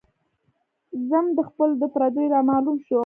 ذم 1.09 1.25
د 1.37 1.39
خپلو 1.49 1.73
د 1.81 1.83
پرديو 1.93 2.31
را 2.33 2.39
معلوم 2.49 2.77
شو 2.85 2.99